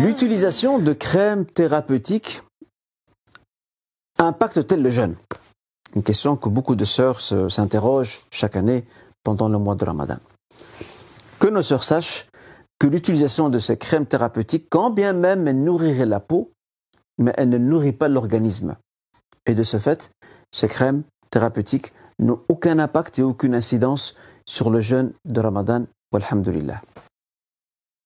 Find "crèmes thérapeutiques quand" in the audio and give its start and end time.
13.76-14.90